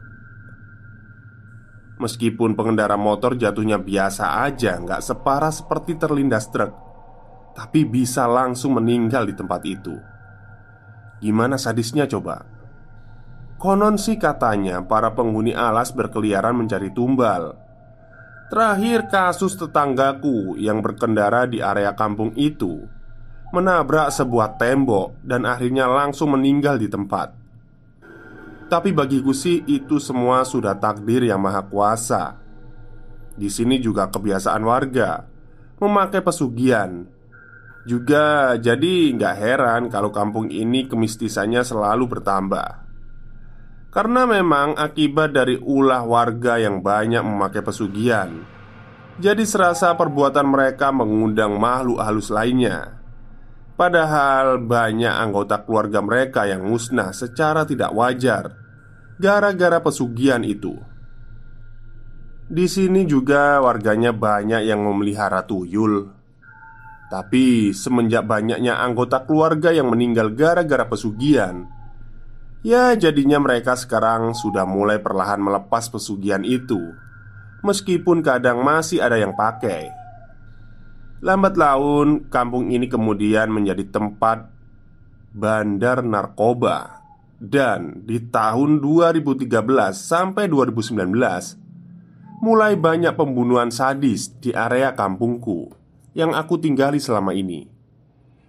Meskipun 1.98 2.54
pengendara 2.54 2.94
motor 2.94 3.34
jatuhnya 3.34 3.82
biasa 3.82 4.46
aja, 4.46 4.78
nggak 4.78 5.02
separah 5.02 5.50
seperti 5.50 5.98
terlindas 5.98 6.46
truk, 6.46 6.70
tapi 7.58 7.82
bisa 7.82 8.30
langsung 8.30 8.78
meninggal 8.78 9.26
di 9.26 9.34
tempat 9.34 9.66
itu. 9.66 9.98
Gimana 11.18 11.58
sadisnya 11.58 12.06
coba? 12.06 12.46
Konon 13.58 13.98
sih 13.98 14.14
katanya 14.14 14.87
para 14.87 15.18
penghuni 15.18 15.50
alas 15.50 15.90
berkeliaran 15.90 16.54
mencari 16.54 16.94
tumbal 16.94 17.58
Terakhir 18.54 19.11
kasus 19.11 19.58
tetanggaku 19.58 20.54
yang 20.54 20.78
berkendara 20.78 21.50
di 21.50 21.58
area 21.58 21.90
kampung 21.98 22.30
itu 22.38 22.87
Menabrak 23.50 24.14
sebuah 24.14 24.62
tembok 24.62 25.18
dan 25.26 25.42
akhirnya 25.42 25.90
langsung 25.90 26.38
meninggal 26.38 26.78
di 26.78 26.87
tempat 26.87 27.34
Tapi 28.68 28.92
bagiku 28.92 29.33
sih 29.33 29.64
itu 29.64 29.96
semua 29.96 30.44
sudah 30.44 30.76
takdir 30.76 31.24
yang 31.24 31.40
maha 31.40 31.64
kuasa. 31.64 32.37
Di 33.33 33.48
sini 33.48 33.81
juga 33.81 34.12
kebiasaan 34.12 34.61
warga. 34.61 35.24
Memakai 35.81 36.20
pesugihan. 36.20 37.09
Juga 37.88 38.52
jadi 38.61 39.16
nggak 39.16 39.37
heran 39.40 39.83
kalau 39.88 40.12
kampung 40.12 40.52
ini 40.52 40.85
kemistisannya 40.85 41.64
selalu 41.64 42.04
bertambah. 42.12 42.85
Karena 43.88 44.28
memang 44.28 44.76
akibat 44.76 45.33
dari 45.33 45.57
ulah 45.57 46.04
warga 46.04 46.61
yang 46.61 46.85
banyak 46.85 47.24
memakai 47.24 47.64
pesugihan. 47.64 48.44
Jadi 49.16 49.48
serasa 49.48 49.96
perbuatan 49.96 50.44
mereka 50.44 50.92
mengundang 50.92 51.57
makhluk 51.57 52.04
halus 52.04 52.28
lainnya 52.28 52.97
Padahal 53.78 54.58
banyak 54.58 55.14
anggota 55.14 55.62
keluarga 55.62 56.02
mereka 56.02 56.50
yang 56.50 56.66
musnah 56.66 57.14
secara 57.14 57.62
tidak 57.62 57.94
wajar 57.94 58.58
Gara-gara 59.22 59.78
pesugihan 59.78 60.42
itu 60.42 60.74
Di 62.50 62.66
sini 62.66 63.06
juga 63.06 63.62
warganya 63.62 64.10
banyak 64.10 64.66
yang 64.66 64.82
memelihara 64.82 65.46
tuyul 65.46 66.10
Tapi 67.06 67.70
semenjak 67.70 68.26
banyaknya 68.26 68.82
anggota 68.82 69.22
keluarga 69.22 69.70
yang 69.70 69.94
meninggal 69.94 70.34
gara-gara 70.34 70.82
pesugihan 70.90 71.78
Ya, 72.66 72.98
jadinya 72.98 73.38
mereka 73.38 73.78
sekarang 73.78 74.34
sudah 74.34 74.66
mulai 74.66 74.98
perlahan 74.98 75.38
melepas 75.38 75.86
pesugihan 75.94 76.42
itu, 76.42 76.90
meskipun 77.62 78.18
kadang 78.18 78.66
masih 78.66 78.98
ada 78.98 79.14
yang 79.14 79.30
pakai. 79.38 79.97
Lambat 81.18 81.59
laun, 81.59 82.31
kampung 82.31 82.70
ini 82.70 82.87
kemudian 82.87 83.50
menjadi 83.50 83.83
tempat 83.90 84.54
bandar 85.35 86.07
narkoba, 86.07 87.02
dan 87.42 88.07
di 88.07 88.22
tahun 88.22 88.78
2013 88.78 89.50
sampai 89.94 90.46
2019 90.46 90.94
mulai 92.38 92.78
banyak 92.78 93.18
pembunuhan 93.18 93.74
sadis 93.74 94.31
di 94.38 94.54
area 94.54 94.94
kampungku 94.94 95.74
yang 96.14 96.38
aku 96.38 96.59
tinggali 96.62 97.02
selama 97.02 97.35
ini, 97.35 97.66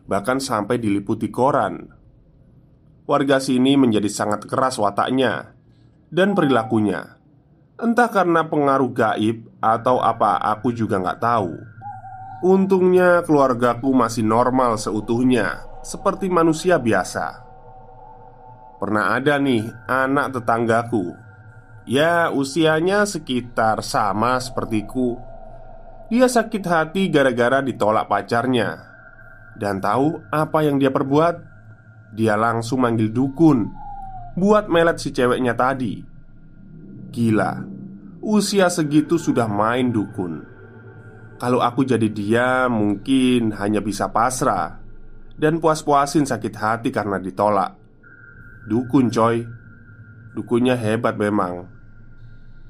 bahkan 0.05 0.37
sampai 0.37 0.77
diliputi 0.77 1.33
koran 1.33 1.89
warga 3.09 3.41
sini 3.41 3.73
menjadi 3.73 4.05
sangat 4.05 4.45
keras 4.45 4.77
wataknya 4.77 5.57
dan 6.13 6.37
perilakunya. 6.37 7.17
Entah 7.81 8.13
karena 8.13 8.45
pengaruh 8.45 8.93
gaib 8.93 9.49
atau 9.57 9.97
apa, 9.97 10.37
aku 10.37 10.69
juga 10.69 11.01
nggak 11.01 11.17
tahu. 11.17 11.78
Untungnya 12.39 13.19
keluargaku 13.27 13.91
masih 13.91 14.23
normal 14.23 14.79
seutuhnya, 14.79 15.67
seperti 15.83 16.31
manusia 16.31 16.79
biasa. 16.79 17.43
Pernah 18.79 19.19
ada 19.19 19.35
nih 19.35 19.67
anak 19.91 20.39
tetanggaku, 20.39 21.19
ya 21.83 22.31
usianya 22.31 23.03
sekitar 23.03 23.83
sama 23.83 24.39
sepertiku. 24.39 25.19
Dia 26.07 26.31
sakit 26.31 26.63
hati 26.63 27.11
gara-gara 27.11 27.59
ditolak 27.59 28.07
pacarnya, 28.07 28.89
dan 29.59 29.83
tahu 29.83 30.23
apa 30.31 30.63
yang 30.63 30.79
dia 30.79 30.95
perbuat? 30.95 31.49
Dia 32.15 32.33
langsung 32.33 32.81
manggil 32.81 33.13
dukun 33.13 33.69
Buat 34.33 34.65
melet 34.65 34.97
si 34.97 35.13
ceweknya 35.13 35.53
tadi 35.53 36.01
Gila 37.13 37.53
Usia 38.25 38.65
segitu 38.65 39.21
sudah 39.21 39.45
main 39.45 39.93
dukun 39.93 40.58
Kalau 41.39 41.63
aku 41.63 41.87
jadi 41.87 42.11
dia 42.11 42.67
mungkin 42.67 43.55
hanya 43.55 43.79
bisa 43.79 44.11
pasrah 44.11 44.83
Dan 45.39 45.63
puas-puasin 45.63 46.27
sakit 46.27 46.51
hati 46.59 46.89
karena 46.91 47.15
ditolak. 47.15 47.79
Dukun 48.67 49.07
coy. 49.07 49.47
Dukunnya 50.35 50.75
hebat 50.75 51.15
memang. 51.15 51.71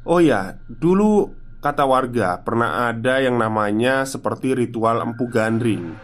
Oh 0.06 0.22
ya, 0.22 0.62
dulu 0.70 1.34
kata 1.60 1.84
warga 1.84 2.40
pernah 2.46 2.88
ada 2.88 3.20
yang 3.20 3.42
namanya 3.42 4.06
seperti 4.06 4.54
ritual 4.54 5.02
empu 5.02 5.26
gandring. 5.34 5.98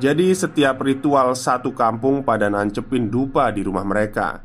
Jadi 0.00 0.32
setiap 0.32 0.80
ritual 0.80 1.36
satu 1.36 1.76
kampung 1.76 2.24
pada 2.24 2.48
nancepin 2.48 3.12
dupa 3.12 3.52
di 3.52 3.60
rumah 3.60 3.84
mereka. 3.84 4.40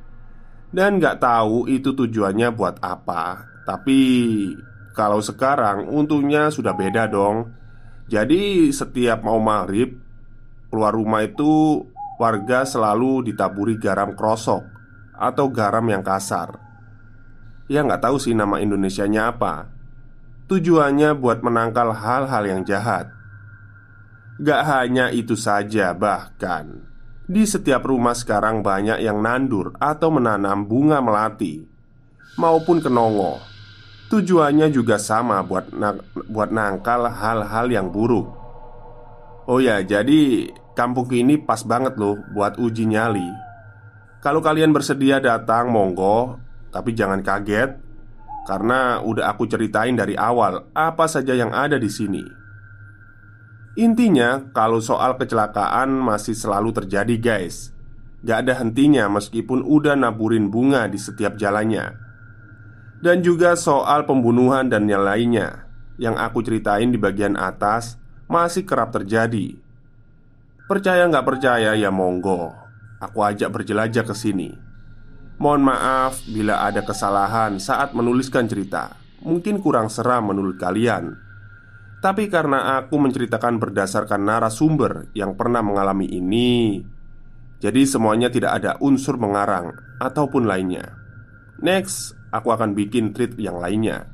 Dan 0.76 1.00
gak 1.00 1.24
tahu 1.24 1.72
itu 1.72 1.96
tujuannya 1.96 2.52
buat 2.52 2.84
apa 2.84 3.48
Tapi 3.64 4.02
kalau 4.96 5.20
sekarang 5.20 5.92
untungnya 5.92 6.48
sudah 6.48 6.72
beda 6.72 7.12
dong. 7.12 7.52
Jadi 8.08 8.72
setiap 8.72 9.22
mau 9.22 9.38
maghrib 9.38 10.00
keluar 10.72 10.96
rumah 10.96 11.26
itu 11.28 11.84
warga 12.16 12.64
selalu 12.64 13.28
ditaburi 13.28 13.76
garam 13.76 14.16
krosok 14.16 14.64
atau 15.14 15.52
garam 15.52 15.84
yang 15.86 16.02
kasar. 16.02 16.58
Ya 17.68 17.84
nggak 17.84 18.08
tahu 18.08 18.18
sih 18.22 18.32
nama 18.32 18.64
Indonesianya 18.64 19.36
apa. 19.36 19.68
Tujuannya 20.46 21.18
buat 21.18 21.42
menangkal 21.42 21.92
hal-hal 21.92 22.44
yang 22.46 22.62
jahat. 22.62 23.10
Gak 24.38 24.62
hanya 24.68 25.10
itu 25.10 25.34
saja, 25.34 25.96
bahkan 25.96 26.86
di 27.26 27.42
setiap 27.42 27.90
rumah 27.90 28.14
sekarang 28.14 28.62
banyak 28.62 29.02
yang 29.02 29.18
nandur 29.18 29.74
atau 29.82 30.14
menanam 30.14 30.62
bunga 30.70 31.02
melati 31.02 31.66
maupun 32.38 32.78
kenongo. 32.78 33.55
Tujuannya 34.16 34.72
juga 34.72 34.96
sama 34.96 35.44
buat 35.44 35.76
na 35.76 36.00
buat 36.32 36.48
nangkal 36.48 37.12
hal-hal 37.12 37.68
yang 37.68 37.92
buruk. 37.92 38.32
Oh 39.44 39.60
ya, 39.60 39.84
jadi 39.84 40.56
kampung 40.72 41.12
ini 41.12 41.36
pas 41.36 41.60
banget 41.68 42.00
loh 42.00 42.24
buat 42.32 42.56
uji 42.56 42.88
nyali. 42.88 43.28
Kalau 44.24 44.40
kalian 44.40 44.72
bersedia 44.72 45.20
datang, 45.20 45.68
monggo, 45.68 46.40
tapi 46.72 46.96
jangan 46.96 47.20
kaget 47.20 47.76
karena 48.48 49.04
udah 49.04 49.36
aku 49.36 49.52
ceritain 49.52 50.00
dari 50.00 50.16
awal 50.16 50.72
apa 50.72 51.12
saja 51.12 51.36
yang 51.36 51.52
ada 51.52 51.76
di 51.76 51.92
sini. 51.92 52.24
Intinya, 53.76 54.48
kalau 54.56 54.80
soal 54.80 55.20
kecelakaan 55.20 55.92
masih 55.92 56.40
selalu 56.40 56.72
terjadi, 56.72 57.20
guys. 57.20 57.76
Gak 58.24 58.48
ada 58.48 58.64
hentinya 58.64 59.12
meskipun 59.12 59.60
udah 59.60 60.00
naburin 60.00 60.48
bunga 60.48 60.88
di 60.88 60.96
setiap 60.96 61.36
jalannya. 61.36 62.05
Dan 63.06 63.22
juga 63.22 63.54
soal 63.54 64.10
pembunuhan 64.10 64.66
dan 64.66 64.90
yang 64.90 65.06
lainnya 65.06 65.70
yang 66.02 66.18
aku 66.18 66.42
ceritain 66.42 66.90
di 66.90 66.98
bagian 66.98 67.38
atas 67.38 68.02
masih 68.26 68.66
kerap 68.66 68.90
terjadi. 68.98 69.62
Percaya 70.66 71.06
nggak 71.06 71.22
percaya 71.22 71.78
ya 71.78 71.94
monggo, 71.94 72.50
aku 72.98 73.22
ajak 73.22 73.54
berjelajah 73.54 74.10
ke 74.10 74.16
sini. 74.18 74.50
Mohon 75.38 75.70
maaf 75.70 76.26
bila 76.26 76.66
ada 76.66 76.82
kesalahan 76.82 77.62
saat 77.62 77.94
menuliskan 77.94 78.50
cerita. 78.50 78.98
Mungkin 79.22 79.62
kurang 79.62 79.94
seram 79.94 80.26
menurut 80.26 80.58
kalian. 80.58 81.14
Tapi 82.02 82.26
karena 82.26 82.82
aku 82.82 82.98
menceritakan 82.98 83.62
berdasarkan 83.62 84.26
narasumber 84.26 85.14
yang 85.14 85.38
pernah 85.38 85.62
mengalami 85.62 86.10
ini, 86.10 86.82
jadi 87.62 87.86
semuanya 87.86 88.34
tidak 88.34 88.58
ada 88.58 88.82
unsur 88.82 89.22
mengarang 89.22 89.78
ataupun 90.02 90.50
lainnya. 90.50 90.98
Next, 91.62 92.14
aku 92.36 92.52
akan 92.52 92.76
bikin 92.76 93.16
treat 93.16 93.40
yang 93.40 93.56
lainnya. 93.64 94.12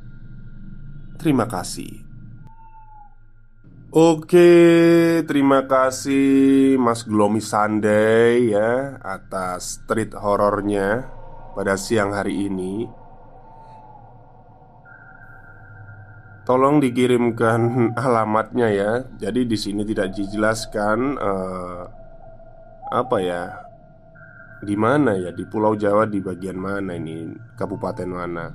Terima 1.17 1.49
kasih. 1.49 2.12
Oke, 3.91 5.19
terima 5.27 5.67
kasih 5.67 6.79
Mas 6.79 7.03
Glomi 7.03 7.43
Sunday 7.43 8.55
ya 8.55 8.95
atas 9.03 9.84
treat 9.84 10.15
horornya 10.15 11.12
pada 11.51 11.75
siang 11.75 12.15
hari 12.15 12.47
ini. 12.47 12.88
Tolong 16.47 16.79
dikirimkan 16.79 17.91
alamatnya 18.07 18.67
ya. 18.71 18.91
Jadi 19.19 19.43
di 19.43 19.60
sini 19.60 19.84
tidak 19.84 20.15
dijelaskan 20.15 21.19
uh, 21.19 21.84
apa 22.95 23.17
ya, 23.19 23.70
di 24.62 24.76
mana 24.78 25.17
ya? 25.17 25.34
Di 25.34 25.43
Pulau 25.50 25.74
Jawa 25.74 26.06
di 26.06 26.21
bagian 26.21 26.58
mana 26.58 26.93
ini, 26.93 27.34
kabupaten 27.58 28.10
mana. 28.10 28.45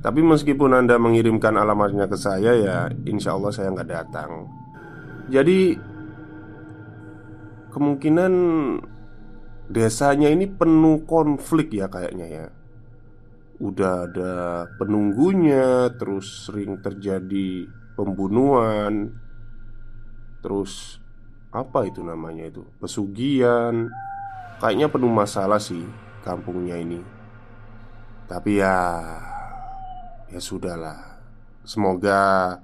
Tapi 0.00 0.20
meskipun 0.24 0.74
anda 0.74 0.96
mengirimkan 0.96 1.54
alamatnya 1.54 2.08
ke 2.08 2.16
saya 2.16 2.52
ya, 2.56 2.78
insya 3.04 3.36
Allah 3.36 3.52
saya 3.52 3.68
nggak 3.70 3.90
datang. 3.90 4.48
Jadi 5.30 5.76
kemungkinan 7.70 8.32
desanya 9.70 10.32
ini 10.32 10.50
penuh 10.50 11.06
konflik 11.06 11.70
ya 11.76 11.86
kayaknya 11.86 12.26
ya. 12.26 12.46
Udah 13.60 14.08
ada 14.08 14.32
penunggunya, 14.80 15.92
terus 16.00 16.48
sering 16.48 16.80
terjadi 16.80 17.68
pembunuhan, 17.92 19.12
terus 20.40 20.96
apa 21.52 21.84
itu 21.84 22.00
namanya 22.00 22.48
itu? 22.48 22.64
Pesugihan, 22.80 23.92
kayaknya 24.60 24.92
penuh 24.92 25.08
masalah 25.08 25.58
sih 25.58 25.82
kampungnya 26.20 26.76
ini. 26.76 27.00
Tapi 28.28 28.62
ya, 28.62 28.76
ya 30.30 30.38
sudahlah. 30.38 31.18
Semoga 31.66 32.56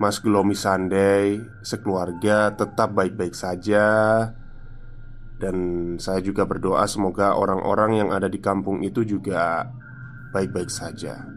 Mas 0.00 0.22
Gelomi 0.22 0.56
Sunday 0.56 1.42
sekeluarga 1.60 2.54
tetap 2.54 2.96
baik-baik 2.96 3.36
saja. 3.36 3.84
Dan 5.36 5.56
saya 6.00 6.24
juga 6.24 6.48
berdoa 6.48 6.88
semoga 6.88 7.36
orang-orang 7.36 8.00
yang 8.00 8.08
ada 8.08 8.24
di 8.24 8.40
kampung 8.40 8.80
itu 8.80 9.04
juga 9.04 9.68
baik-baik 10.32 10.72
saja. 10.72 11.28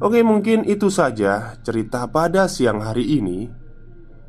Oke, 0.00 0.24
mungkin 0.24 0.64
itu 0.64 0.88
saja 0.88 1.58
cerita 1.60 2.08
pada 2.08 2.48
siang 2.48 2.80
hari 2.80 3.18
ini. 3.20 3.50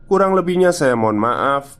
Kurang 0.09 0.35
lebihnya 0.35 0.75
saya 0.75 0.97
mohon 0.97 1.21
maaf. 1.21 1.79